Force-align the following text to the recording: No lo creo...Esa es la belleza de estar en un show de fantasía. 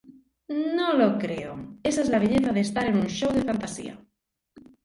No 0.77 0.93
lo 0.93 1.19
creo...Esa 1.19 2.01
es 2.01 2.09
la 2.09 2.17
belleza 2.17 2.51
de 2.51 2.61
estar 2.61 2.87
en 2.87 2.97
un 2.97 3.05
show 3.05 3.31
de 3.31 3.43
fantasía. 3.43 4.03